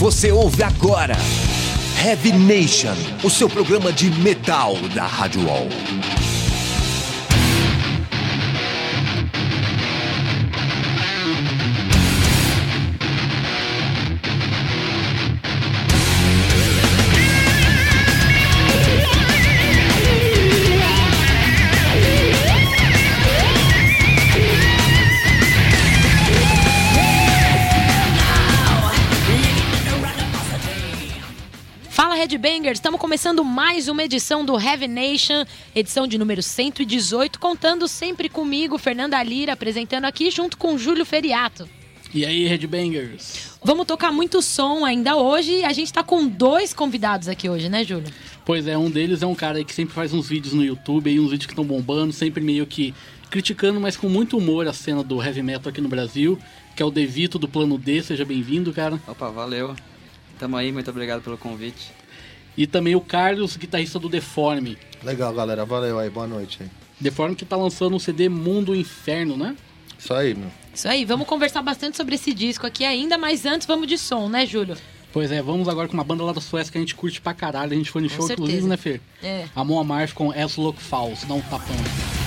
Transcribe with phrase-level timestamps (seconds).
[0.00, 1.14] Você ouve agora
[2.02, 5.68] Heavy Nation, o seu programa de metal da Rádio Wall.
[32.30, 35.44] Headbangers, estamos começando mais uma edição do Heavy Nation,
[35.74, 41.68] edição de número 118, contando sempre comigo, Fernanda Lira, apresentando aqui junto com Júlio Feriato.
[42.14, 43.56] E aí, Headbangers?
[43.64, 47.68] Vamos tocar muito som ainda hoje e a gente tá com dois convidados aqui hoje,
[47.68, 48.12] né, Júlio?
[48.44, 51.10] Pois é, um deles é um cara aí que sempre faz uns vídeos no YouTube,
[51.10, 52.94] aí uns vídeos que estão bombando, sempre meio que
[53.28, 56.38] criticando, mas com muito humor a cena do heavy metal aqui no Brasil,
[56.76, 59.00] que é o Devito do Plano D, seja bem-vindo, cara.
[59.08, 59.74] Opa, valeu.
[60.38, 61.99] Tamo aí, muito obrigado pelo convite.
[62.60, 64.76] E também o Carlos, guitarrista do Deforme.
[65.02, 65.64] Legal, galera.
[65.64, 66.10] Valeu aí.
[66.10, 66.68] Boa noite aí.
[67.00, 69.56] Deforme que tá lançando um CD Mundo Inferno, né?
[69.98, 70.50] Isso aí, meu.
[70.74, 74.28] Isso aí, vamos conversar bastante sobre esse disco aqui ainda, mas antes vamos de som,
[74.28, 74.76] né, Júlio?
[75.10, 77.32] Pois é, vamos agora com uma banda lá da Suécia que a gente curte pra
[77.32, 77.72] caralho.
[77.72, 78.46] A gente foi no Com show, certeza.
[78.46, 79.00] inclusive, né, Fer?
[79.22, 79.46] É.
[79.56, 82.19] A Mon Amarth com As Look Falls, dá um tapão.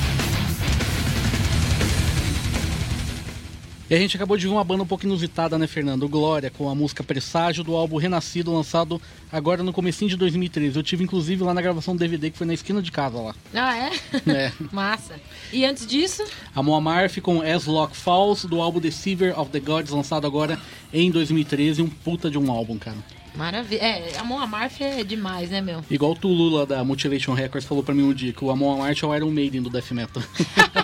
[3.94, 6.10] E a gente acabou de ver uma banda um pouco inusitada, né, Fernando?
[6.10, 9.00] Glória, com a música Presságio do álbum Renascido, lançado
[9.32, 10.76] agora no comecinho de 2013.
[10.76, 13.36] Eu tive, inclusive, lá na gravação do DVD, que foi na esquina de casa lá.
[13.54, 13.92] Ah, é?
[14.32, 14.52] É.
[14.74, 15.14] Massa.
[15.52, 16.24] E antes disso,
[16.56, 20.60] A Mon Amarth com As Lock Falls, do álbum Deceiver of the Gods, lançado agora
[20.92, 21.84] em 2013.
[21.84, 22.98] Um puta de um álbum, cara.
[23.36, 23.80] maravilha.
[23.80, 25.86] É, a Mon Amarth é demais, né, meu?
[25.88, 28.74] Igual o Tulu lá da Mutilation Records falou pra mim um dia, que o Amon
[28.74, 30.24] Amarth é o Iron Maiden do Death Metal.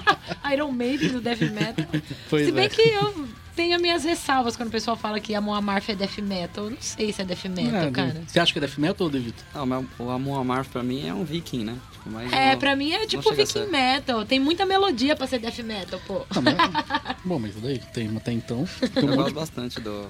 [0.54, 1.86] Iron Maiden do Death Metal.
[2.30, 2.70] Pois Se bem é.
[2.70, 6.20] que eu tenho as minhas ressalvas quando o pessoal fala que a Amarth é Death
[6.20, 6.66] Metal.
[6.66, 8.24] Eu não sei se é Death Metal, É, cara.
[8.28, 9.44] Você acha que é Death Metal ou Devito?
[9.54, 11.76] Ah, mas o Amon Amarth pra mim é um viking, né?
[11.92, 13.66] Tipo, mas É, não- pra mim é tipo Viking.
[13.68, 14.24] Metal.
[14.26, 16.26] Tem muita melodia pra ser Death Metal, pô.
[16.30, 16.56] Ah, mas...
[17.26, 18.66] Bom, mas daí tem até então.
[18.94, 20.08] Tem um Eu gosto bastante do,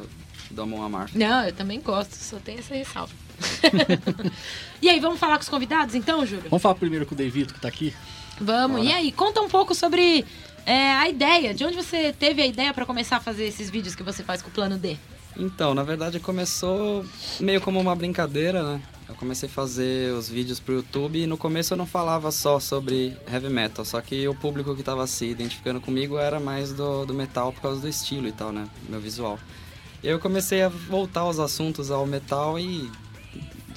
[0.52, 1.16] do Amon Amarth.
[1.16, 3.14] Não, eu também gosto, só tenho essa ressalva.
[4.82, 6.50] e aí, vamos falar com os convidados então, Júlio?
[6.50, 7.94] Vamos falar primeiro com o Devito, que tá aqui.
[8.40, 8.86] Vamos.
[8.86, 10.26] E aí, conta um pouco sobre
[10.66, 11.54] é, a ideia.
[11.54, 14.42] De onde você teve a ideia pra começar a fazer esses vídeos que você faz
[14.42, 14.98] com o Plano D?
[15.38, 17.06] Então, na verdade começou
[17.40, 18.82] meio como uma brincadeira, né?
[19.08, 22.60] Eu comecei a fazer os vídeos pro YouTube e no começo eu não falava só
[22.60, 27.06] sobre heavy metal, só que o público que tava se identificando comigo era mais do,
[27.06, 28.68] do metal por causa do estilo e tal, né?
[28.88, 29.40] Meu visual.
[30.04, 32.90] Eu comecei a voltar os assuntos ao metal e,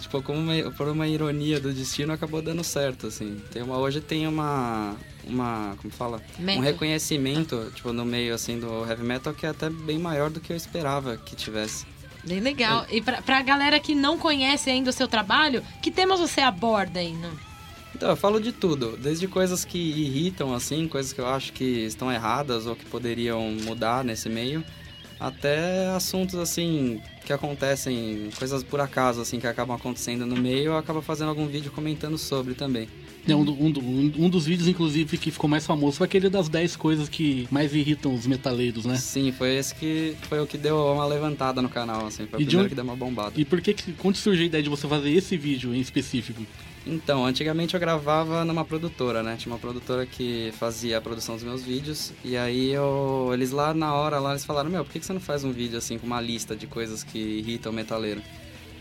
[0.03, 3.41] tipo, como uma- por uma ironia do destino, acabou dando certo, assim.
[3.51, 6.21] Tem uma, hoje tem uma, uma, como fala?
[6.39, 6.61] Metal.
[6.61, 10.41] Um reconhecimento, tipo, no meio, assim, do heavy metal que é até bem maior do
[10.41, 11.87] que eu esperava que tivesse.
[12.25, 12.87] Bem legal.
[12.91, 17.01] E pra, pra galera que não conhece ainda o seu trabalho, que temas você aborda
[17.01, 17.12] aí?
[17.12, 17.31] No...
[17.95, 21.65] Então, eu falo de tudo, desde coisas que irritam, assim, coisas que eu acho que
[21.65, 24.65] estão erradas ou que poderiam mudar nesse meio,
[25.27, 30.77] até assuntos, assim, que acontecem, coisas por acaso, assim, que acabam acontecendo no meio, eu
[30.77, 32.88] acabo fazendo algum vídeo comentando sobre também.
[33.28, 36.28] É, um, um do- um- um dos vídeos, inclusive, que ficou mais famoso foi aquele
[36.28, 38.97] das 10 coisas que mais irritam os metaleiros, né?
[38.97, 42.43] Sim, foi esse que foi o que deu uma levantada no canal, assim, foi o
[42.43, 43.32] E de primeiro onde- que deu uma bombada.
[43.37, 46.43] E por que, que quando surgiu a ideia de você fazer esse vídeo em específico?
[46.84, 49.37] Então, antigamente eu gravava numa produtora, né?
[49.37, 52.12] Tinha uma produtora que fazia a produção dos meus vídeos.
[52.25, 55.20] E aí eu, eles lá na hora, lá eles falaram, meu, por que você não
[55.20, 58.20] faz um vídeo assim com uma lista de coisas que irritam o metaleiro?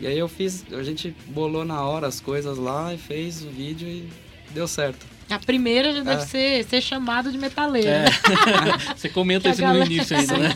[0.00, 3.48] E aí eu fiz, a gente bolou na hora as coisas lá e fez o
[3.48, 4.08] vídeo e
[4.54, 5.12] deu certo.
[5.30, 6.26] A primeira já deve É.
[6.26, 7.88] ser, ser chamado de metaleiro.
[7.88, 8.04] É.
[8.94, 10.50] você comenta isso galera- no início ainda, né?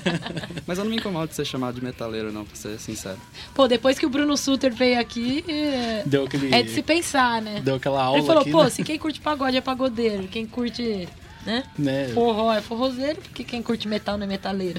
[0.67, 3.17] Mas eu não me incomodo de ser chamado de metaleiro, não, pra ser sincero.
[3.55, 6.55] Pô, depois que o Bruno Suter veio aqui, é, Deu aquele.
[6.55, 7.61] é de se pensar, né?
[7.65, 8.71] Deu aquela aula Ele falou, aqui, pô, né?
[8.71, 11.09] se quem curte pagode é pagodeiro, quem curte,
[11.47, 11.65] né?
[11.79, 12.09] né?
[12.13, 14.79] Forró é forrozeiro, porque quem curte metal não é metaleiro.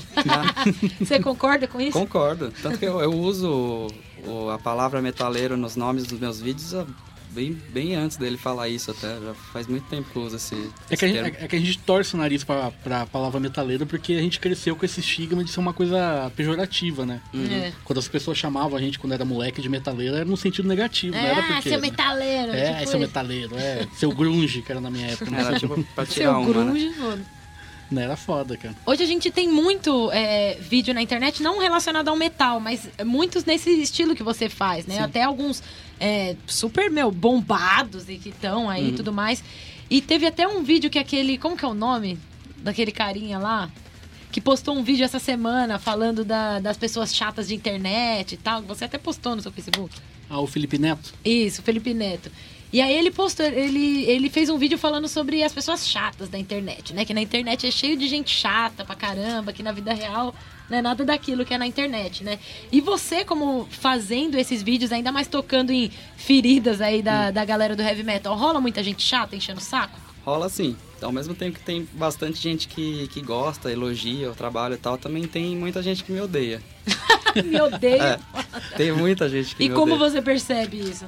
[1.00, 1.98] Você concorda com isso?
[1.98, 2.54] Concordo.
[2.62, 3.88] Tanto que eu, eu uso
[4.28, 6.86] o- a palavra metaleiro nos nomes dos meus vídeos ó,
[7.38, 9.20] bem, bem antes dele falar isso até.
[9.20, 11.38] Já faz muito tempo que eu uso esse, É esse que, a gente, termo.
[11.40, 14.76] é que a gente torce o nariz pra, pra palavra metaleiro porque a gente cresceu
[14.76, 17.22] com esse estigma de ser uma coisa pejorativa, né?
[17.34, 17.72] É.
[17.84, 21.16] Quando as pessoas chamavam a gente quando era moleque de metaleiro, era no sentido negativo,
[21.16, 21.70] não era É, porque.
[21.70, 21.88] seu né?
[21.90, 22.52] metaleiro.
[22.54, 23.00] É, tipo seu isso.
[23.00, 23.88] metaleiro, é.
[23.96, 25.30] Seu grunge, que era na minha época.
[25.30, 25.40] Né?
[25.42, 26.54] Era tipo pra tirar Seu uma, né?
[26.72, 27.37] grunge, foda.
[27.90, 28.76] Não era foda, cara.
[28.86, 33.46] Hoje a gente tem muito é, vídeo na internet, não relacionado ao metal, mas muitos
[33.46, 35.00] nesse estilo que você faz, né?
[35.00, 35.64] Até alguns
[36.00, 39.42] é, super, meu, bombados e que estão aí e tudo mais.
[39.90, 41.38] E teve até um vídeo que aquele.
[41.38, 42.18] Como que é o nome?
[42.58, 43.70] Daquele carinha lá?
[44.30, 48.62] que postou um vídeo essa semana falando da- das pessoas chatas de internet e tal.
[48.64, 49.96] Você até postou no seu Facebook.
[50.30, 51.14] Ah, o Felipe Neto?
[51.24, 52.30] Isso, Felipe Neto.
[52.72, 56.38] E aí ele postou, ele, ele fez um vídeo falando sobre as pessoas chatas da
[56.38, 57.06] internet, né?
[57.06, 60.36] Que na internet é cheio de gente chata pra caramba, que na vida real
[60.70, 62.38] não é nada daquilo que é na internet, né?
[62.72, 67.74] E você, como fazendo esses vídeos, ainda mais tocando em feridas aí da, da galera
[67.76, 69.98] do heavy metal, rola muita gente chata enchendo o saco?
[70.26, 70.76] Rola sim.
[71.02, 74.98] Ao mesmo tempo que tem bastante gente que, que gosta, elogia o trabalho e tal,
[74.98, 76.62] também tem muita gente que me odeia.
[77.46, 78.02] Me odeio.
[78.02, 78.20] É,
[78.76, 80.10] tem muita gente que E me como odeia.
[80.10, 81.06] você percebe isso?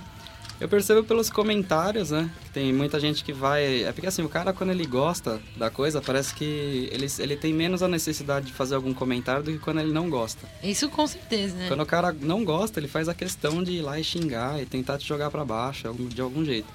[0.59, 2.29] Eu percebo pelos comentários, né?
[2.43, 3.83] Que tem muita gente que vai.
[3.83, 7.53] É porque assim, o cara, quando ele gosta da coisa, parece que ele, ele tem
[7.53, 10.45] menos a necessidade de fazer algum comentário do que quando ele não gosta.
[10.61, 11.67] Isso com certeza, né?
[11.69, 14.65] Quando o cara não gosta, ele faz a questão de ir lá e xingar e
[14.65, 16.67] tentar te jogar pra baixo de algum jeito.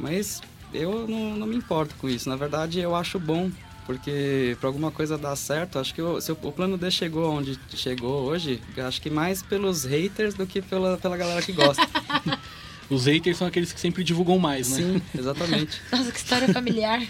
[0.00, 0.40] Mas
[0.72, 2.28] eu não, não me importo com isso.
[2.28, 3.50] Na verdade, eu acho bom.
[3.84, 7.30] Porque pra alguma coisa dar certo, acho que o, se o, o plano D chegou
[7.30, 11.86] onde chegou hoje, acho que mais pelos haters do que pela, pela galera que gosta.
[12.88, 14.76] Os haters são aqueles que sempre divulgam mais, né?
[14.76, 15.80] Sim, exatamente.
[15.90, 17.00] Nossa, que história familiar.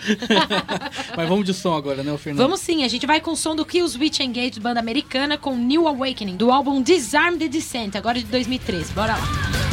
[1.17, 2.43] Mas vamos de som agora, né, Fernando?
[2.43, 5.87] Vamos sim, a gente vai com o som do Killswitch Engage, banda americana, com New
[5.87, 8.93] Awakening, do álbum Disarm the Descent, agora de 2013.
[8.93, 9.67] Bora lá.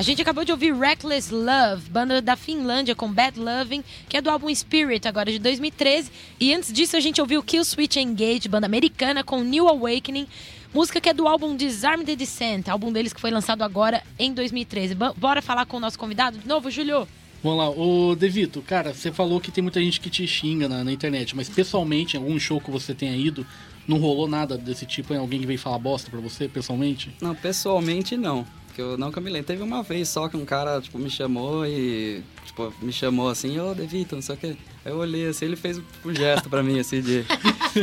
[0.00, 4.22] A gente acabou de ouvir Reckless Love, banda da Finlândia com Bad Loving, que é
[4.22, 6.10] do álbum Spirit, agora de 2013.
[6.40, 10.26] E antes disso a gente ouviu Killswitch Engage, banda americana com New Awakening,
[10.72, 14.32] música que é do álbum Disarm the Descent, álbum deles que foi lançado agora em
[14.32, 14.94] 2013.
[14.94, 17.06] Ba- Bora falar com o nosso convidado de novo, Julio?
[17.42, 20.84] Vamos lá, ô Devito, cara, você falou que tem muita gente que te xinga na,
[20.84, 23.46] na internet, mas pessoalmente, em algum show que você tenha ido,
[23.88, 25.14] não rolou nada desse tipo?
[25.14, 25.20] Hein?
[25.20, 27.10] Alguém que veio falar bosta pra você, pessoalmente?
[27.20, 28.46] Não, pessoalmente não.
[28.80, 29.46] Porque eu nunca me lembro.
[29.46, 32.22] Teve uma vez só que um cara, tipo, me chamou e.
[32.46, 34.56] Tipo, me chamou assim, ô Devito, não sei o quê.
[34.84, 37.24] Aí eu olhei assim, ele fez um gesto pra mim, assim, de.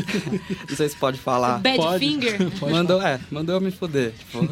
[0.67, 1.59] não sei se pode falar.
[1.59, 1.99] Bad Pode.
[1.99, 2.51] Finger.
[2.59, 4.49] Pode mandou, é, mandou eu me fuder, tipo.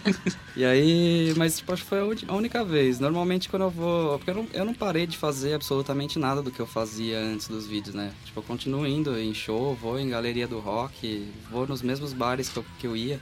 [0.56, 2.98] e aí, mas tipo, acho que foi a única vez.
[2.98, 4.18] Normalmente quando eu vou.
[4.18, 7.46] Porque eu não, eu não parei de fazer absolutamente nada do que eu fazia antes
[7.46, 8.12] dos vídeos, né?
[8.24, 12.48] Tipo, eu continuo indo em show, vou em galeria do rock, vou nos mesmos bares
[12.48, 13.20] que eu, que eu ia.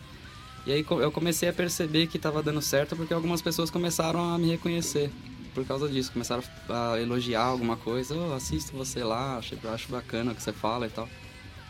[0.67, 4.39] E aí eu comecei a perceber que tava dando certo porque algumas pessoas começaram a
[4.39, 5.11] me reconhecer.
[5.55, 8.15] Por causa disso, começaram a elogiar alguma coisa.
[8.15, 11.09] Eu assisto você lá, acho, acho bacana o que você fala e tal.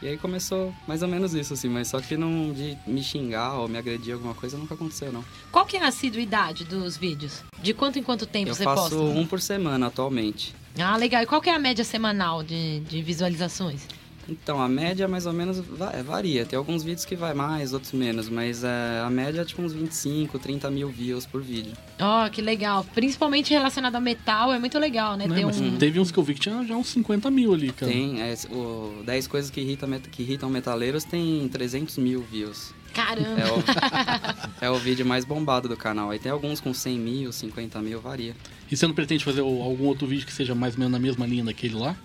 [0.02, 3.54] E aí começou mais ou menos isso, assim, mas só que não de me xingar
[3.54, 5.22] ou me agredir alguma coisa nunca aconteceu, não.
[5.52, 7.42] Qual que é a assiduidade dos vídeos?
[7.62, 8.96] De quanto em quanto tempo Eu você faço posta?
[8.96, 10.54] um por semana atualmente.
[10.78, 11.22] Ah, legal.
[11.22, 13.86] E qual que é a média semanal de, de visualizações?
[14.30, 15.58] Então, a média mais ou menos
[15.92, 16.46] é, varia.
[16.46, 19.72] Tem alguns vídeos que vai mais, outros menos, mas é, a média é tipo uns
[19.72, 21.72] 25, 30 mil views por vídeo.
[21.98, 22.86] Ó, que legal.
[22.94, 25.26] Principalmente relacionado a metal, é muito legal, né?
[25.26, 25.76] Ter Mas um...
[25.76, 27.90] teve uns que eu vi que tinha já uns 50 mil ali, cara.
[27.90, 32.72] Tem, é, o 10 coisas que irritam, met- que irritam metaleiros tem 300 mil views.
[32.92, 33.40] Caramba.
[33.40, 36.10] É o, é o vídeo mais bombado do canal.
[36.10, 38.34] Aí tem alguns com 100 mil, 50 mil, varia.
[38.70, 41.26] E você não pretende fazer algum outro vídeo que seja mais ou menos na mesma
[41.26, 41.96] linha daquele lá?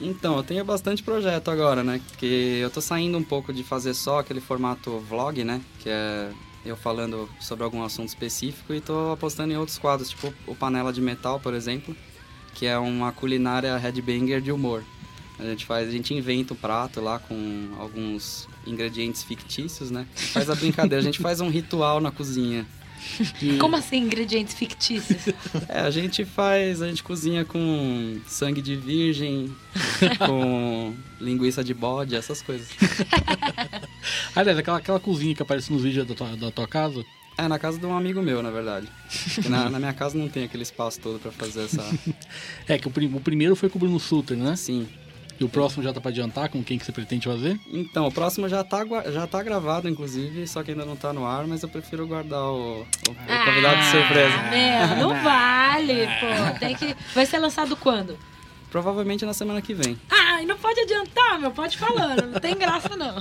[0.00, 2.00] Então, eu tenho bastante projeto agora, né?
[2.18, 5.60] Que eu tô saindo um pouco de fazer só aquele formato vlog, né?
[5.80, 6.30] Que é
[6.66, 10.92] eu falando sobre algum assunto específico e tô apostando em outros quadros, tipo o Panela
[10.92, 11.96] de Metal, por exemplo,
[12.54, 14.82] que é uma culinária headbanger de humor.
[15.38, 20.06] A gente faz, a gente inventa o prato lá com alguns ingredientes fictícios, né?
[20.14, 22.66] Faz a brincadeira, a gente faz um ritual na cozinha.
[23.38, 25.26] De- Como assim, ingredientes fictícios?
[25.68, 29.54] É, a gente faz, a gente cozinha com sangue de virgem,
[30.26, 32.68] com linguiça de bode, essas coisas.
[34.34, 37.04] Aliás, aquela, aquela cozinha que aparece nos vídeos da tua, da tua casa,
[37.38, 38.86] É, na casa de um amigo meu, na verdade.
[39.48, 41.82] Na, na minha casa não tem aquele espaço todo pra fazer essa.
[42.68, 44.56] é que o, prim- o primeiro foi com o Bruno Sutter, né?
[44.56, 44.86] Sim.
[45.38, 47.60] E o próximo já tá pra adiantar com quem que você pretende fazer?
[47.70, 51.26] Então, o próximo já tá, já tá gravado, inclusive, só que ainda não tá no
[51.26, 54.34] ar, mas eu prefiro guardar o, o- o convidado de surpresa.
[54.34, 56.58] Ah, Meu, não vale, pô.
[56.58, 56.96] Tem que...
[57.14, 58.18] Vai ser lançado quando?
[58.70, 59.96] Provavelmente na semana que vem.
[60.10, 61.50] Ai, não pode adiantar, meu.
[61.50, 62.26] Pode falando.
[62.32, 63.16] Não tem graça, não.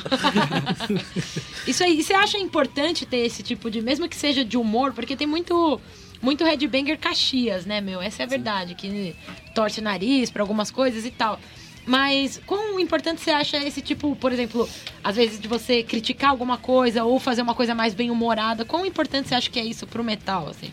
[1.68, 2.00] Isso aí.
[2.00, 3.82] E você acha importante ter esse tipo de...
[3.82, 5.80] Mesmo que seja de humor, porque tem muito...
[6.22, 8.02] Muito headbanger Caxias, né, meu?
[8.02, 8.74] Essa é a verdade.
[8.74, 9.16] Que
[9.54, 11.40] torce o nariz pra algumas coisas e tal.
[11.86, 14.68] Mas quão importante você acha esse tipo, por exemplo,
[15.04, 18.66] às vezes de você criticar alguma coisa ou fazer uma coisa mais bem humorada?
[18.66, 20.72] Quão importante você acha que é isso pro metal, assim?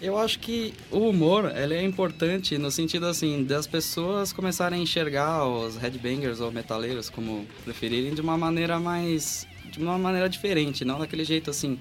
[0.00, 4.82] Eu acho que o humor ele é importante no sentido assim das pessoas começarem a
[4.82, 9.46] enxergar os headbangers ou metaleiros, como preferirem, de uma maneira mais.
[9.64, 11.78] de uma maneira diferente, não daquele jeito assim.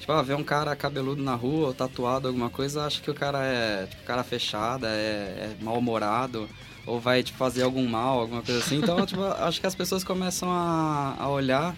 [0.00, 3.14] Tipo, ah, ver um cara cabeludo na rua ou tatuado alguma coisa, acha que o
[3.14, 6.48] cara é tipo, cara fechada, é, é mal-humorado.
[6.88, 8.78] Ou vai te fazer algum mal, alguma coisa assim.
[8.78, 11.76] Então, tipo, acho que as pessoas começam a, a olhar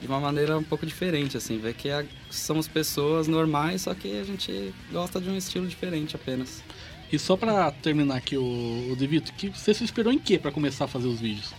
[0.00, 4.18] de uma maneira um pouco diferente, assim, ver que a, somos pessoas normais, só que
[4.18, 6.62] a gente gosta de um estilo diferente apenas.
[7.12, 10.50] E só pra terminar aqui, o, o Devito, que você se inspirou em que para
[10.50, 11.52] começar a fazer os vídeos?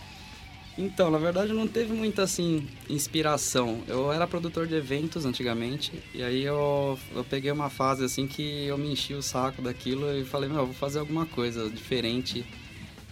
[0.78, 3.80] Então, na verdade não teve muita assim inspiração.
[3.88, 8.66] Eu era produtor de eventos antigamente e aí eu, eu peguei uma fase assim que
[8.66, 12.44] eu me enchi o saco daquilo e falei, meu, eu vou fazer alguma coisa diferente,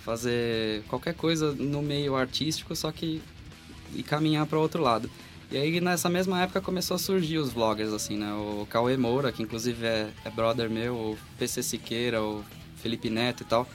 [0.04, 3.22] fazer qualquer coisa no meio artístico, só que
[3.94, 5.08] e caminhar para outro lado.
[5.50, 8.32] E aí nessa mesma época começou a surgir os vloggers assim, né?
[8.32, 12.44] O Cauê Moura, que inclusive é, é brother meu, o PC Siqueira, o
[12.76, 13.68] Felipe Neto e tal.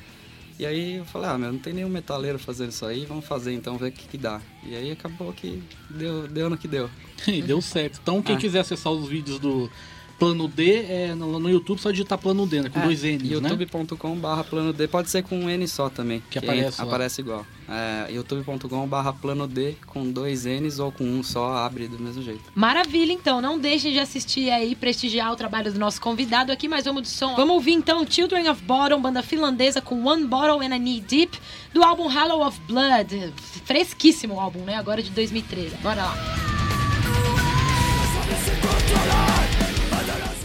[0.60, 3.54] E aí eu falei, ah, meu, não tem nenhum metaleiro fazendo isso aí, vamos fazer
[3.54, 4.42] então, ver o que, que dá.
[4.66, 6.90] E aí acabou que deu, deu no que deu.
[7.28, 8.00] E deu certo.
[8.02, 8.40] Então quem Ah.
[8.40, 9.72] quiser acessar os vídeos do
[10.20, 12.70] Plano D, é no, no YouTube só digitar Plano D, né?
[12.70, 13.50] Com É, dois N's, né?
[13.50, 16.22] youtube.com barra plano D, pode ser com um N só também.
[16.30, 16.88] Que aparece lá.
[16.88, 17.46] aparece igual.
[17.70, 22.22] É, youtube.com barra plano D com dois N's ou com um só, abre do mesmo
[22.22, 22.42] jeito.
[22.54, 23.40] Maravilha, então.
[23.42, 27.10] Não deixem de assistir aí, prestigiar o trabalho do nosso convidado aqui, mas vamos de
[27.10, 27.36] som.
[27.36, 31.40] Vamos ouvir então Children of Bottom, banda finlandesa com One Bottle and a Knee Deep,
[31.74, 33.34] do álbum Hollow of Blood.
[33.66, 34.76] Fresquíssimo o álbum, né?
[34.76, 35.76] Agora de 2013.
[35.78, 36.49] Bora lá.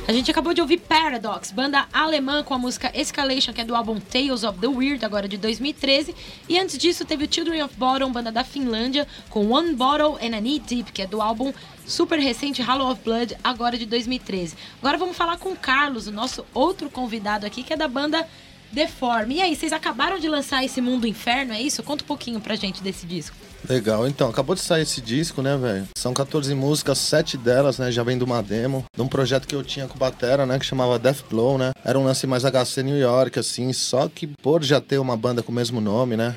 [0.06, 3.74] A gente acabou de ouvir Paradox, banda alemã com a música Escalation, que é do
[3.74, 6.14] álbum Tales of the Weird, agora de 2013.
[6.46, 10.36] E antes disso teve o Children of Bottom, banda da Finlândia, com One Bottle and
[10.36, 11.54] a Knee Deep, que é do álbum
[11.86, 14.54] super recente Hollow of Blood, agora de 2013.
[14.78, 18.28] Agora vamos falar com o Carlos, o nosso outro convidado aqui, que é da banda
[18.74, 19.36] Deforme.
[19.36, 21.82] E aí, vocês acabaram de lançar esse Mundo Inferno, é isso?
[21.82, 23.36] Conta um pouquinho pra gente desse disco.
[23.68, 25.88] Legal, então, acabou de sair esse disco, né, velho?
[25.96, 29.54] São 14 músicas, 7 delas, né, já vem de uma demo, de um projeto que
[29.54, 31.72] eu tinha com o Batera, né, que chamava Death Blow, né?
[31.82, 35.42] Era um lance mais HC New York, assim, só que por já ter uma banda
[35.42, 36.36] com o mesmo nome, né?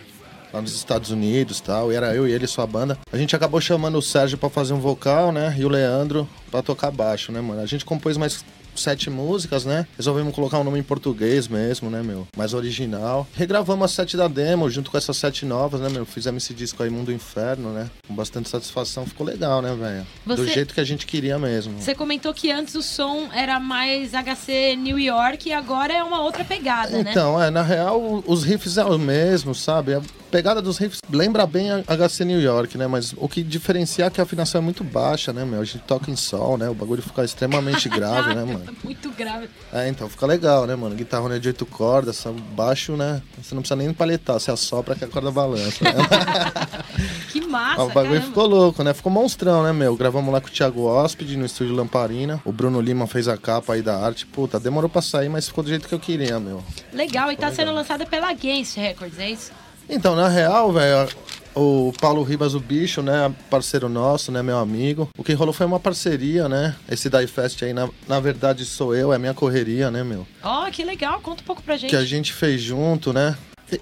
[0.53, 2.97] Lá nos Estados Unidos tal, e era eu e ele sua banda.
[3.11, 5.53] A gente acabou chamando o Sérgio pra fazer um vocal, né?
[5.57, 7.61] E o Leandro pra tocar baixo, né, mano?
[7.61, 8.45] A gente compôs mais
[8.81, 9.85] sete músicas, né?
[9.97, 12.27] Resolvemos colocar um nome em português mesmo, né, meu?
[12.37, 13.27] Mais original.
[13.33, 16.05] Regravamos as sete da demo junto com essas sete novas, né, meu?
[16.05, 17.89] Fizemos esse disco aí, Mundo Inferno, né?
[18.07, 19.05] Com bastante satisfação.
[19.05, 20.05] Ficou legal, né, velho?
[20.25, 21.79] Do Você- jeito que a gente queria mesmo.
[21.79, 26.21] Você comentou que antes o som era mais HC New York e agora é uma
[26.21, 27.11] outra pegada, né?
[27.11, 29.93] Então, é, na real, os riffs é o mesmo, sabe?
[29.95, 32.87] A pegada dos riffs lembra bem a HC New York, né?
[32.87, 35.61] Mas o que diferencia é que a afinação é muito baixa, né, meu?
[35.61, 36.69] A gente toca em sol, né?
[36.69, 38.65] O bagulho fica extremamente grave, né, mano?
[38.83, 39.49] Muito grave.
[39.73, 40.95] É, então fica legal, né, mano?
[40.95, 42.23] Guitarra de oito cordas,
[42.55, 43.21] baixo, né?
[43.41, 45.83] Você não precisa nem paletar, você assopra que a corda balança.
[45.83, 45.91] Né?
[47.31, 48.27] Que massa, o bagulho caramba.
[48.27, 48.93] ficou louco, né?
[48.93, 49.95] Ficou monstrão, né, meu?
[49.95, 52.41] Gravamos lá com o Thiago Hóspede no estúdio Lamparina.
[52.45, 54.25] O Bruno Lima fez a capa aí da arte.
[54.25, 56.63] Puta, demorou pra sair, mas ficou do jeito que eu queria, meu.
[56.93, 57.53] Legal, e tá legal.
[57.55, 59.51] sendo lançada pela Against Records, é isso?
[59.89, 61.09] Então, na real, velho,
[61.55, 65.09] o Paulo Ribas, o bicho, né, parceiro nosso, né, meu amigo.
[65.17, 66.75] O que rolou foi uma parceria, né?
[66.89, 70.27] Esse Die Fest aí, na, na verdade, sou eu, é minha correria, né, meu?
[70.43, 71.89] Ó, que legal, conta um pouco pra gente.
[71.89, 73.35] Que a gente fez junto, né?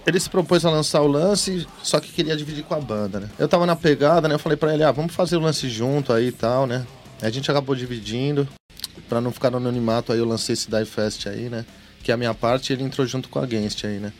[0.05, 3.29] Ele se propôs a lançar o lance, só que queria dividir com a banda, né?
[3.37, 4.35] Eu tava na pegada, né?
[4.35, 6.85] Eu falei pra ele, ah, vamos fazer o lance junto aí e tal, né?
[7.21, 8.47] A gente acabou dividindo.
[9.09, 11.65] Pra não ficar no anonimato, aí eu lancei esse Die Fest aí, né?
[12.01, 14.11] Que é a minha parte, ele entrou junto com a Against aí, né?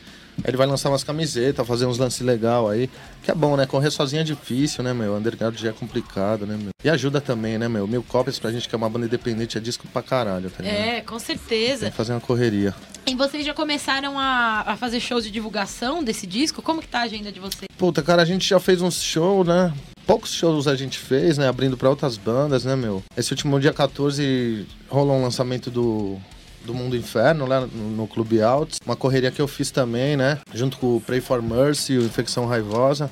[0.43, 2.89] Ele vai lançar umas camisetas, fazer uns lances legal aí.
[3.23, 3.65] Que é bom, né?
[3.65, 5.15] Correr sozinho é difícil, né, meu?
[5.15, 6.69] Underground já é complicado, né, meu?
[6.83, 7.87] E ajuda também, né, meu?
[7.87, 10.77] Mil cópias pra gente que é uma banda independente é disco pra caralho, tá ligado?
[10.77, 11.81] É, com certeza.
[11.81, 12.75] Tem que fazer uma correria.
[13.07, 16.61] E vocês já começaram a, a fazer shows de divulgação desse disco?
[16.61, 17.65] Como que tá a agenda de vocês?
[17.77, 19.73] Puta, cara, a gente já fez uns shows, né?
[20.05, 21.47] Poucos shows a gente fez, né?
[21.47, 23.03] Abrindo pra outras bandas, né, meu?
[23.17, 26.19] Esse último dia 14 rolou um lançamento do,
[26.65, 28.79] do Mundo Inferno lá no, no Clube Altos.
[28.85, 30.39] Uma correria que eu fiz também, né?
[30.53, 33.09] Junto com o Pray for Mercy e o Infecção Raivosa.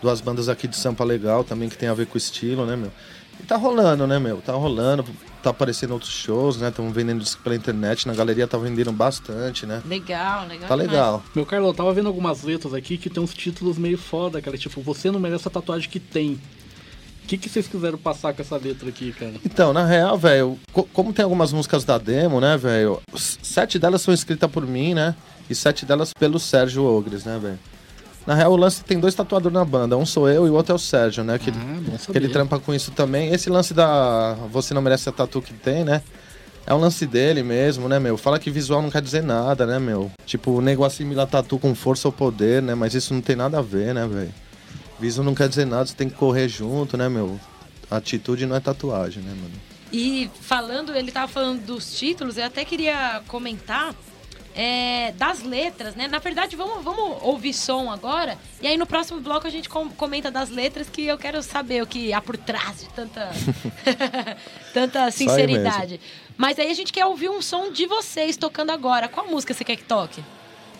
[0.00, 2.74] Duas bandas aqui de Sampa legal também que tem a ver com o estilo, né,
[2.74, 2.90] meu?
[3.40, 4.38] E tá rolando, né, meu?
[4.38, 5.04] Tá rolando.
[5.42, 6.68] Tá aparecendo outros shows, né?
[6.68, 8.06] Estamos vendendo disco pela internet.
[8.06, 9.82] Na galeria tá vendendo bastante, né?
[9.84, 10.68] Legal, legal.
[10.68, 10.90] Tá demais.
[10.90, 11.22] legal.
[11.34, 14.56] Meu Carlos, eu tava vendo algumas letras aqui que tem uns títulos meio foda, cara.
[14.56, 16.40] Tipo, você não merece a tatuagem que tem.
[17.24, 19.32] O que, que vocês quiseram passar com essa letra aqui, cara?
[19.44, 23.00] Então, na real, velho, co- como tem algumas músicas da demo, né, velho?
[23.16, 25.14] Sete delas são escritas por mim, né?
[25.48, 27.58] E sete delas pelo Sérgio Ogres, né, velho?
[28.26, 29.96] Na real, o lance tem dois tatuadores na banda.
[29.96, 31.38] Um sou eu e o outro é o Sérgio, né?
[31.38, 33.32] Que, ele- Ah, bom que ele trampa com isso também.
[33.32, 36.02] Esse lance da Você Não Merece a Tatu que tem, né?
[36.64, 38.16] É um lance dele mesmo, né, meu?
[38.16, 40.10] Fala que visual não quer dizer nada, né, meu?
[40.24, 42.74] Tipo, o nego assimila tatu com força ou poder, né?
[42.76, 44.32] Mas isso não tem nada a ver, né, velho?
[45.02, 47.40] Viso não quer dizer nada, você tem que correr junto, né, meu?
[47.90, 49.54] Atitude não é tatuagem, né, mano?
[49.92, 53.92] E falando, ele tava falando dos títulos, eu até queria comentar
[54.54, 56.06] é, das letras, né?
[56.06, 58.38] Na verdade, vamos, vamos ouvir som agora.
[58.62, 61.82] E aí no próximo bloco a gente com- comenta das letras que eu quero saber
[61.82, 63.28] o que há por trás de tanta,
[64.72, 66.00] tanta sinceridade.
[66.36, 69.08] Mas aí a gente quer ouvir um som de vocês tocando agora.
[69.08, 70.22] Qual música você quer que toque?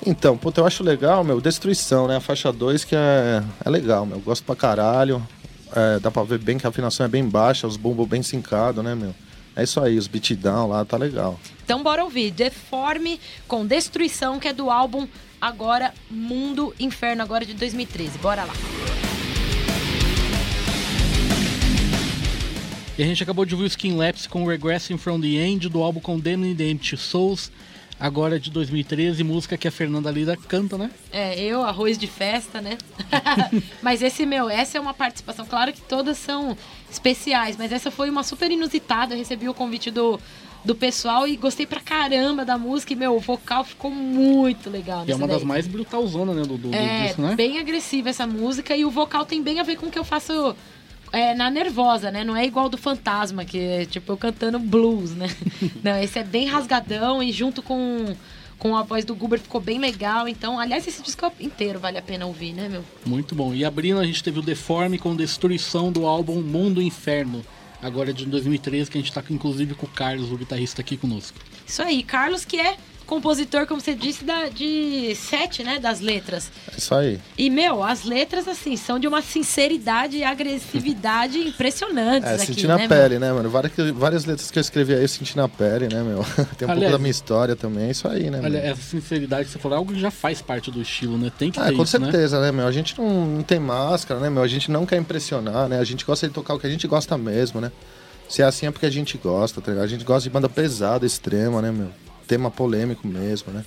[0.05, 2.17] Então, puta, eu acho legal, meu, Destruição, né?
[2.17, 4.19] A faixa 2 que é, é legal, meu.
[4.19, 5.27] Gosto pra caralho.
[5.75, 8.85] É, dá pra ver bem que a afinação é bem baixa, os bumbos bem sincados,
[8.85, 9.15] né, meu?
[9.55, 11.39] É isso aí, os beatdown lá, tá legal.
[11.65, 15.07] Então bora ouvir Deforme com Destruição, que é do álbum
[15.41, 18.19] agora Mundo Inferno, agora de 2013.
[18.19, 18.53] Bora lá.
[22.99, 25.83] E a gente acabou de ouvir o Skin Lapse com Regressing from the End do
[25.83, 27.51] álbum Condemned the Empty Souls,
[28.03, 30.91] agora de 2013, música que a Fernanda Lira canta, né?
[31.13, 32.77] É, eu, arroz de festa, né?
[33.81, 35.47] mas esse, meu, essa é uma participação.
[35.47, 36.57] Claro que todas são
[36.91, 39.15] especiais, mas essa foi uma super inusitada.
[39.15, 40.19] Eu recebi o convite do,
[40.65, 42.93] do pessoal e gostei pra caramba da música.
[42.93, 45.05] E, meu, o vocal ficou muito legal.
[45.07, 45.47] É uma das daí.
[45.47, 47.37] mais brutalzonas, né, do, do, É, disco, né?
[47.37, 50.05] bem agressiva essa música e o vocal tem bem a ver com o que eu
[50.05, 50.57] faço
[51.13, 52.25] é, na nervosa, né?
[52.25, 55.29] Não é igual do Fantasma, que é tipo eu cantando blues, né?
[55.85, 58.17] Não, esse é bem rasgadão e junto com,
[58.59, 60.27] com a voz do Guber ficou bem legal.
[60.27, 62.83] Então, aliás, esse disco inteiro vale a pena ouvir, né, meu?
[63.05, 63.53] Muito bom.
[63.53, 67.45] E abrindo, a gente teve o Deforme com Destruição do álbum Mundo Inferno,
[67.83, 71.39] agora de 2013, que a gente tá inclusive com o Carlos, o guitarrista, aqui conosco.
[71.67, 76.51] Isso aí, Carlos, que é compositor, como você disse, da, de sete, né, das letras.
[76.73, 77.19] É isso aí.
[77.37, 82.67] E, meu, as letras, assim, são de uma sinceridade e agressividade impressionantes É, aqui, senti
[82.67, 82.89] na né, meu?
[82.89, 83.49] pele, né, mano?
[83.51, 86.25] Várias, várias letras que eu escrevi aí eu senti na pele, né, meu?
[86.35, 88.71] Tem um pouco Aliás- da minha história também, é isso aí, né, Olha, meu?
[88.73, 91.31] essa sinceridade que você falou é algo que já faz parte do estilo, né?
[91.39, 92.11] Tem que Ah, ter com isso, né?
[92.11, 92.53] certeza, né?
[92.53, 92.67] meu?
[92.67, 94.43] A gente não, não tem máscara, né, meu?
[94.43, 95.79] A gente não quer impressionar, né?
[95.79, 97.71] A gente gosta de tocar o que a gente gosta mesmo, né?
[98.29, 99.85] Se é assim é porque a gente gosta, tá ligado?
[99.85, 101.91] A gente gosta de banda pesada, extrema, né, meu?
[102.33, 103.63] Tema polêmico mesmo, né?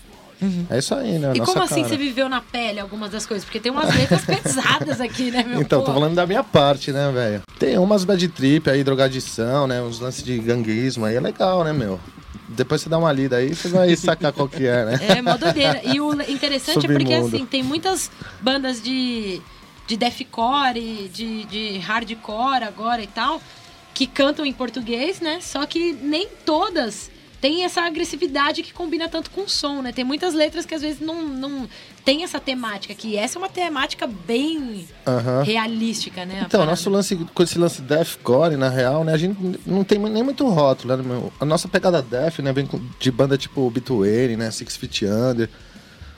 [0.72, 1.28] É isso aí, né?
[1.28, 1.36] A Uhum.
[1.36, 1.90] E como assim cara.
[1.90, 3.46] você viveu na pele algumas das coisas?
[3.46, 5.62] Porque tem umas letras pesadas aqui, né, meu?
[5.62, 5.86] Então, Pô.
[5.86, 7.44] tô falando da minha parte, né, velho?
[7.60, 9.84] Tem umas bad trip aí, drogadição, né?
[9.84, 12.00] Uns lances de ganguismo aí, é legal, né, meu?
[12.50, 15.00] Depois você dá uma lida aí, você vai sacar qual que é, né?
[15.16, 15.82] É, mó doideira.
[15.84, 17.36] E o interessante é porque, Submundo.
[17.36, 18.10] assim, tem muitas
[18.42, 19.40] bandas de,
[19.86, 23.40] de deathcore, de, de hardcore agora e tal,
[23.94, 25.38] que cantam em português, né?
[25.40, 27.14] Só que nem todas
[27.46, 29.92] têm essa agressividade que combina tanto com o som, né?
[29.92, 31.70] Tem muitas letras que às vezes não, não
[32.04, 34.88] tem essa temática, que essa é uma temática bem
[35.44, 36.44] realística, né?
[36.44, 39.14] Então, nosso lance com esse lance deathcore, na real, né?
[39.14, 41.32] A gente não tem nem muito rótulo, né?
[41.40, 42.52] A nossa pegada death, né?
[42.52, 42.68] Vem
[43.00, 44.50] de banda tipo Obituary, né?
[44.50, 45.48] Six Feet Under,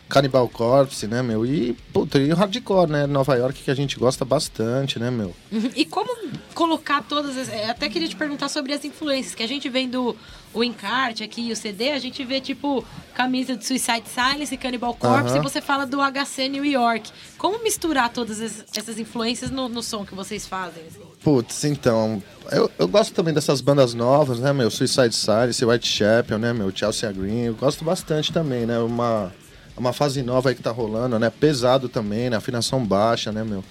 [0.09, 1.45] Cannibal Corpse, né, meu?
[1.45, 3.05] E, puta, e o hardcore, né?
[3.07, 5.33] Nova York, que a gente gosta bastante, né, meu?
[5.51, 5.69] Uhum.
[5.75, 6.09] E como
[6.53, 7.49] colocar todas as.
[7.49, 10.15] é, Até queria te perguntar sobre as influências, que a gente vendo
[10.53, 14.57] o encarte aqui e o CD, a gente vê, tipo, camisa de Suicide Silence e
[14.57, 17.11] Cannibal Corpse, e você fala do HC New York.
[17.37, 20.83] Como misturar todas es- essas influências no, no som que vocês fazem?
[20.87, 20.99] assim?
[21.21, 24.71] Putz, então, eu, eu gosto também dessas bandas novas, né, meu?
[24.71, 26.71] Suicide Silence, Whitechapel, né, meu?
[26.73, 28.79] Chelsea Green, eu gosto bastante também, né?
[28.79, 29.31] Uma,
[29.77, 31.29] uma fase nova aí que tá rolando, né?
[31.29, 32.37] Pesado também, né?
[32.37, 33.63] Afinação baixa, né, meu?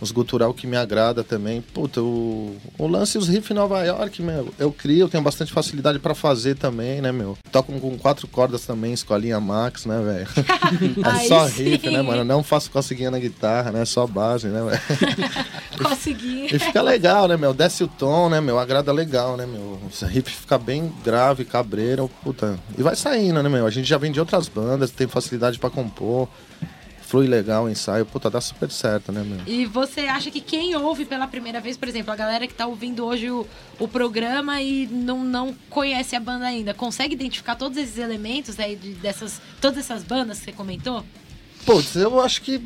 [0.00, 1.60] Os gutural que me agrada também.
[1.60, 5.22] Puta, o, o lance e os riffs em Nova York, meu, eu crio, eu tenho
[5.22, 7.36] bastante facilidade pra fazer também, né, meu?
[7.50, 10.26] Toco com quatro cordas também, escolinha Max, né, velho?
[11.06, 11.64] É só sim.
[11.64, 12.24] riff, né, mano?
[12.24, 13.84] Não faço coceguinha na guitarra, né?
[13.84, 15.26] Só base, né, velho?
[15.82, 16.46] Consegui.
[16.46, 17.52] E fica legal, né, meu?
[17.52, 18.58] Desce o tom, né, meu?
[18.58, 19.60] Agrada legal, né, meu?
[19.60, 22.58] O riff fica bem grave, cabreiro, puta.
[22.76, 23.66] E vai saindo, né, meu?
[23.66, 26.28] A gente já vem de outras bandas, tem facilidade pra compor.
[27.06, 29.38] Flui legal o ensaio, puta, dá super certo, né, meu?
[29.46, 32.66] E você acha que quem ouve pela primeira vez, por exemplo, a galera que tá
[32.66, 33.46] ouvindo hoje o,
[33.78, 38.74] o programa e não, não conhece a banda ainda, consegue identificar todos esses elementos aí
[38.74, 41.04] de- dessas, todas essas bandas que você comentou?
[41.64, 42.60] Putz, eu acho que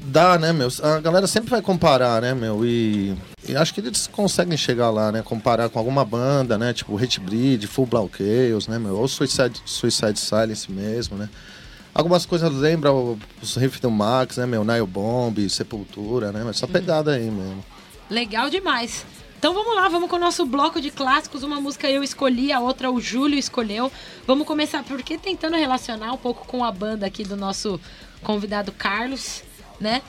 [0.00, 0.68] dá, né, meu?
[0.82, 2.66] A galera sempre vai comparar, né, meu?
[2.66, 3.16] E,
[3.48, 5.22] e acho que eles conseguem chegar lá, né?
[5.22, 6.74] Comparar com alguma banda, né?
[6.74, 8.96] Tipo Hatebreed, Full Blau Chaos, né, meu?
[8.98, 11.28] Ou Suicide, Suicide Silence mesmo, né?
[11.94, 14.64] Algumas coisas lembram os riffs do Max, né, meu?
[14.64, 16.42] Nile Bomb, Sepultura, né?
[16.44, 17.62] Mas essa pegada aí mesmo.
[18.08, 19.04] Legal demais.
[19.38, 21.42] Então vamos lá, vamos com o nosso bloco de clássicos.
[21.42, 23.90] Uma música eu escolhi, a outra o Júlio escolheu.
[24.26, 27.80] Vamos começar porque tentando relacionar um pouco com a banda aqui do nosso
[28.22, 29.42] convidado Carlos,
[29.80, 30.00] né?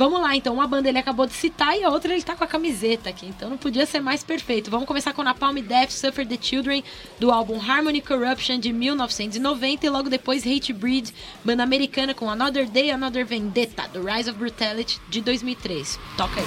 [0.00, 0.54] Vamos lá, então.
[0.54, 3.26] Uma banda ele acabou de citar e a outra ele tá com a camiseta aqui.
[3.26, 4.70] Então não podia ser mais perfeito.
[4.70, 6.82] Vamos começar com Napalm Death, Suffer the Children,
[7.18, 9.84] do álbum Harmony Corruption de 1990.
[9.84, 11.10] E logo depois Hate Breed,
[11.44, 16.00] banda americana com Another Day, Another Vendetta, do Rise of Brutality de 2003.
[16.16, 16.46] Toca aí.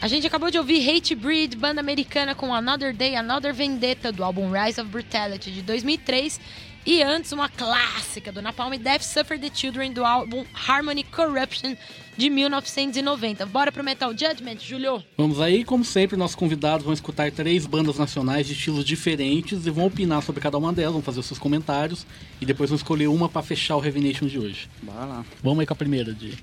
[0.00, 4.24] A gente acabou de ouvir Hate Breed, banda americana com Another Day, Another Vendetta, do
[4.24, 6.40] álbum Rise of Brutality de 2003.
[6.86, 11.76] E antes, uma clássica do Napalm Death Suffer the Children, do álbum Harmony Corruption
[12.16, 13.46] de 1990.
[13.46, 15.02] Bora pro Metal Judgment, Julio?
[15.16, 19.70] Vamos aí, como sempre, nossos convidados vão escutar três bandas nacionais de estilos diferentes e
[19.70, 22.06] vão opinar sobre cada uma delas, vão fazer os seus comentários
[22.40, 24.68] e depois vão escolher uma para fechar o Heavy Nation de hoje.
[24.82, 25.24] Bora lá.
[25.42, 26.36] Vamos aí com a primeira, de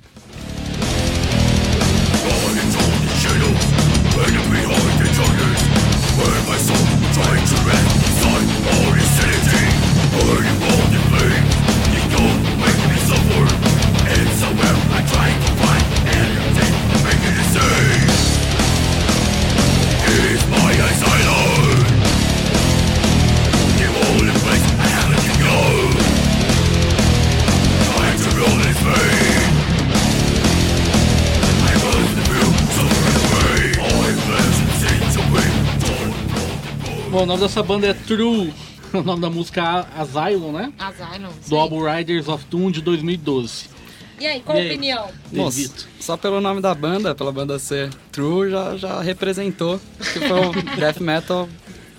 [37.36, 38.54] nome dessa banda é True.
[38.94, 40.72] O nome da música é Asylum, né?
[40.80, 41.30] Asylum.
[41.50, 43.66] Do álbum Riders of Doom de 2012.
[44.22, 44.70] E aí, qual a E aí?
[44.70, 45.10] opinião?
[45.34, 45.70] Nossa,
[46.00, 50.52] só pelo nome da banda, pela banda ser True, já, já representou que foi um
[50.80, 51.50] death metal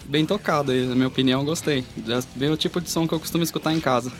[0.06, 1.84] bem tocado aí, na minha opinião, gostei.
[2.06, 4.10] Já Bem o tipo de som que eu costumo escutar em casa.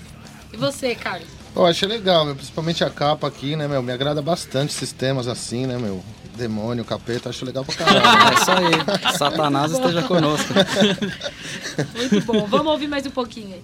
[0.53, 1.29] E você, Carlos?
[1.55, 3.83] Pô, achei legal, meu, principalmente a capa aqui, né, meu?
[3.83, 6.05] Me agrada bastante esses temas assim, né, meu?
[6.37, 8.29] Demônio, capeta, acho legal pra caralho.
[8.29, 10.53] É isso aí, Satanás esteja conosco.
[11.95, 12.47] Muito bom.
[12.47, 13.63] Vamos ouvir mais um pouquinho aí.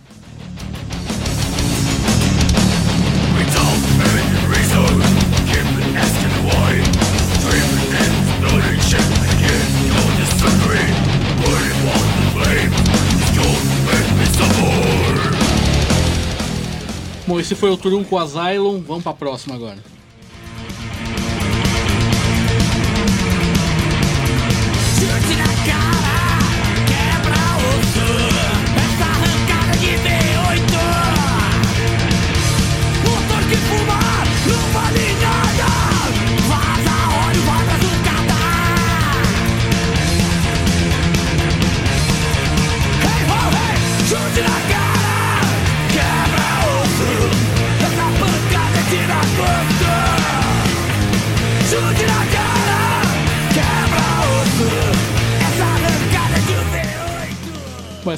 [17.26, 18.82] Bom, esse foi o True com o Asylum.
[18.82, 19.78] Vamos pra próxima agora.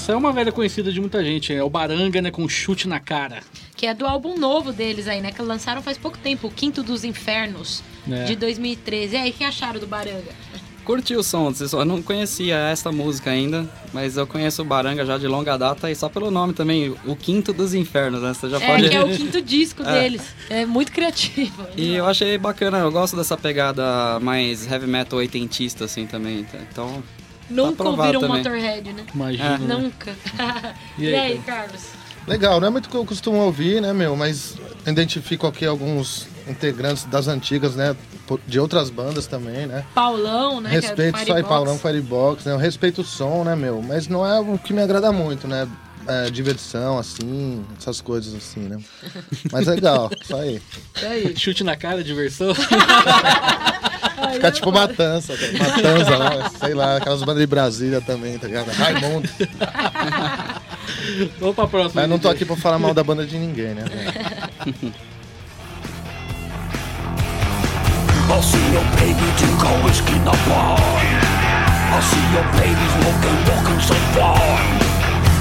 [0.05, 1.51] Essa é uma velha conhecida de muita gente.
[1.55, 2.31] É o Baranga, né?
[2.31, 3.43] Com chute na cara.
[3.75, 5.33] Que é do álbum novo deles aí, né?
[5.33, 8.25] Que lançaram faz pouco tempo, o Quinto dos Infernos, É.
[8.25, 9.15] de 2013.
[9.15, 10.31] E aí, o que acharam do Baranga?
[10.85, 15.17] Curti o som, eu não conhecia essa música ainda, mas eu conheço o Baranga já
[15.17, 18.35] de longa data e só pelo nome também, o Quinto dos Infernos, né?
[18.35, 18.91] Você já É, pode...
[18.91, 20.03] que é o quinto disco É.
[20.03, 20.21] deles.
[20.51, 21.67] É muito criativo.
[21.75, 26.45] E eu achei bacana, eu gosto dessa pegada mais heavy metal oitentista, assim, também.
[26.71, 27.03] Então,
[27.51, 28.37] Nunca aprovado ouviram um também.
[28.39, 29.05] Motorhead, né?
[29.15, 29.59] Imagina.
[29.79, 30.15] Nunca.
[30.99, 31.83] E E aí, aí, Carlos?
[32.27, 34.17] Legal, não é muito o que eu costumo ouvir, né, meu?
[34.17, 37.95] Mas identifico aqui alguns integrantes das antigas, né?
[38.47, 39.85] De outras bandas também, né?
[39.95, 40.71] Paulão, né?
[40.71, 41.49] é Respeito só aí, Firebox.
[41.49, 42.53] Paulão, Firebox, né?
[42.53, 43.83] Eu respeito o som, né, meu?
[43.83, 45.69] Mas não é o que me agrada muito, né?
[46.07, 48.79] É, diversão, assim, essas coisas assim, né?
[49.51, 50.61] Mas legal, isso aí.
[51.01, 51.37] E aí?
[51.39, 52.55] Chute na cara, diversão.
[54.35, 55.53] Fica tipo matança, cara.
[55.53, 58.71] matança lá, sei lá, aquelas bandas de Brasília também, tá ligado?
[58.71, 59.29] Raimundo.
[61.39, 62.03] Vamos pra próxima.
[62.03, 63.85] Mas não tô aqui pra falar mal da banda de ninguém, né?
[68.29, 70.79] I'll see your baby drink whiskey in the bar.
[71.93, 74.94] I'll see your baby smoking, walking so far.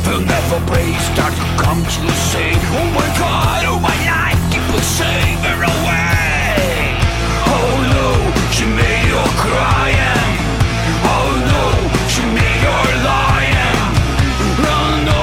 [0.05, 4.65] He'll never break, start to come to say, Oh my god, oh my life, keep
[4.75, 6.97] on saving away.
[7.47, 8.07] Oh no,
[8.51, 10.31] she made you crying.
[11.07, 11.63] Oh no,
[12.13, 13.79] she made you lying.
[14.59, 15.21] Oh no,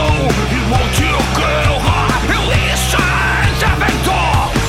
[0.55, 1.53] you want to go
[1.87, 4.65] high, listen, seven dogs.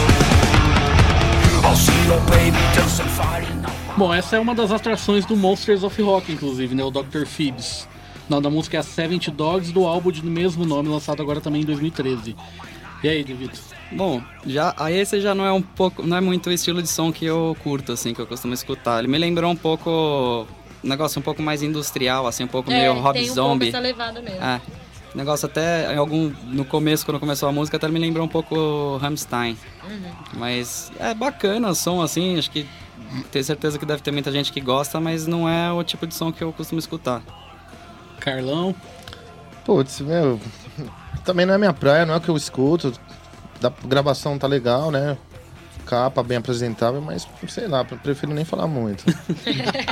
[1.66, 3.62] I'll see your baby dancing fighting.
[3.98, 6.84] Bom, essa é uma das atrações do Monsters of Rock, inclusive, né?
[6.84, 7.26] O Dr.
[7.26, 7.88] Phoebs.
[8.28, 11.62] O nome da música é Seventh Dogs, do álbum de mesmo nome, lançado agora também
[11.62, 12.36] em 2013.
[13.04, 13.52] E aí, David?
[13.94, 16.88] bom, já, aí esse já não é um pouco, não é muito o estilo de
[16.88, 19.00] som que eu curto, assim, que eu costumo escutar.
[19.00, 20.48] Ele me lembrou um pouco,
[20.84, 23.72] um negócio um pouco mais industrial, assim, um pouco meio Rob É, tem um Zombie.
[23.72, 24.42] pouco essa levada mesmo.
[24.44, 24.62] É.
[25.14, 28.96] Negócio até, em algum, no começo, quando começou a música, até me lembrou um pouco
[29.02, 29.58] Rammstein.
[30.38, 32.66] Mas é bacana o som, assim, acho que
[33.30, 36.16] tenho certeza que deve ter muita gente que gosta, mas não é o tipo de
[36.16, 37.22] som que eu costumo escutar.
[38.22, 38.74] Carlão?
[39.66, 40.40] Putz, meu,
[41.26, 42.94] também não é minha praia, não é o que eu escuto.
[43.60, 45.18] Da gravação tá legal, né?
[45.92, 49.04] capa bem apresentável, mas sei lá, prefiro nem falar muito.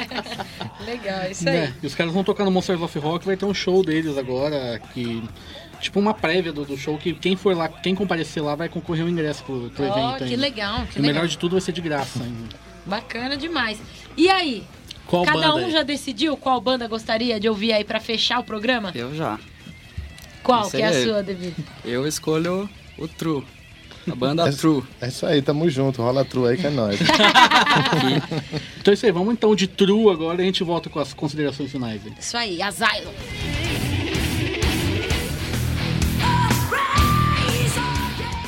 [0.86, 1.56] Legal, isso aí.
[1.56, 4.18] É, e os caras vão tocar no Monsters of Rock, vai ter um show deles
[4.18, 5.22] agora, que.
[5.82, 9.06] Tipo uma prévia do, do show, que quem for lá, quem comparecer lá vai concorrer
[9.06, 10.38] um ingresso pro, pro Ó, evento que ainda.
[10.42, 11.16] legal, que E o legal.
[11.16, 12.56] melhor de tudo vai ser de graça ainda.
[12.86, 13.82] Bacana demais.
[14.18, 14.66] E aí?
[15.10, 15.72] Qual Cada banda um aí?
[15.72, 18.92] já decidiu qual banda gostaria de ouvir aí pra fechar o programa?
[18.94, 19.40] Eu já.
[20.44, 21.56] Qual que é a sua, David?
[21.84, 23.44] Eu escolho o True.
[24.10, 24.84] A banda True.
[25.02, 26.02] É isso aí, tamo junto.
[26.04, 27.00] Rola true aí que é nóis.
[28.80, 31.12] Então é isso aí, vamos então de True agora e a gente volta com as
[31.14, 32.14] considerações finais aí.
[32.20, 33.12] Isso aí, Asylum.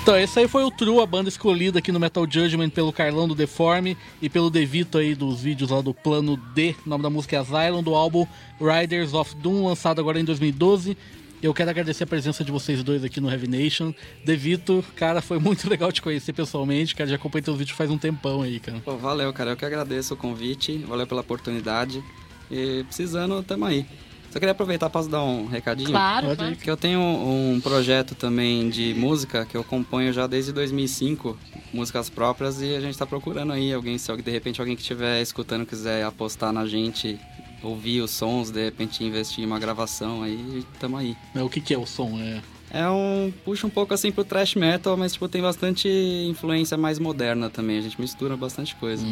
[0.02, 3.28] Então, esse aí foi o True, a banda escolhida aqui no Metal Judgment pelo Carlão
[3.28, 6.76] do Deforme e pelo Devito aí dos vídeos lá do Plano D.
[6.84, 8.26] O nome da música é Asylum, do álbum
[8.60, 10.98] Riders of Doom, lançado agora em 2012.
[11.40, 13.94] Eu quero agradecer a presença de vocês dois aqui no Heavy Nation.
[14.26, 17.08] Devito, cara, foi muito legal te conhecer pessoalmente, cara.
[17.08, 18.80] Já acompanhei teus vídeos faz um tempão aí, cara.
[18.84, 19.52] Pô, valeu, cara.
[19.52, 20.80] Eu que agradeço o convite.
[20.80, 22.04] Valeu pela oportunidade.
[22.50, 23.86] E precisando, tamo aí.
[24.32, 25.90] Só queria aproveitar para dar um recadinho.
[25.90, 26.54] Claro, Pode claro.
[26.54, 26.58] ir.
[26.58, 31.38] Que eu tenho um projeto também de música que eu componho já desde 2005,
[31.74, 34.82] músicas próprias, e a gente tá procurando aí alguém, se alguém- de repente alguém que
[34.82, 37.20] estiver escutando quiser apostar na gente,
[37.62, 41.16] ouvir os sons, de repente investir em uma gravação, aí tamo aí.
[41.36, 42.18] É, O que, que é o som?
[42.20, 42.42] É...
[42.74, 43.34] É um.
[43.44, 45.90] puxa um pouco assim pro thrash metal, mas tipo, tem bastante
[46.30, 47.78] influência mais moderna também.
[47.78, 49.04] A gente mistura bastante coisa.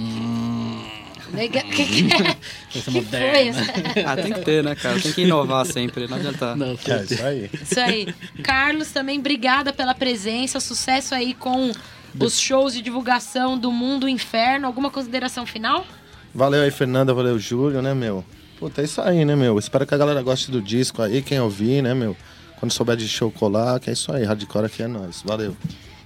[1.34, 1.64] Legal.
[1.64, 2.38] Que que é?
[2.82, 3.62] Ser Que essa?
[4.06, 5.00] Ah, tem que ter, né, cara?
[5.00, 6.56] Tem que inovar sempre, não adianta.
[6.56, 7.50] Não, É isso aí.
[7.54, 8.14] Isso aí.
[8.44, 10.60] Carlos, também obrigada pela presença.
[10.60, 11.72] Sucesso aí com
[12.20, 14.68] os shows de divulgação do Mundo Inferno.
[14.68, 15.86] Alguma consideração final?
[16.34, 17.14] Valeu aí, Fernanda.
[17.14, 18.24] Valeu, Júlio, né, meu?
[18.60, 19.58] Puta, é isso aí, né, meu?
[19.58, 22.16] Espero que a galera goste do disco aí, quem ouvir, né, meu?
[22.60, 24.26] Quando souber de show colar, que é isso aí.
[24.26, 25.22] Hardcore aqui é nóis.
[25.24, 25.56] Valeu.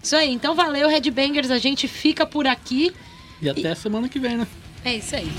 [0.01, 0.31] Isso aí.
[0.31, 1.49] Então valeu, Headbangers.
[1.49, 2.93] A gente fica por aqui.
[3.41, 4.47] E até semana que vem, né?
[4.85, 5.31] É isso aí.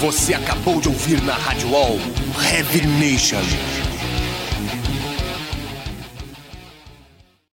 [0.00, 1.98] Você acabou de ouvir na Rádio All
[2.52, 3.40] Heavy Nation.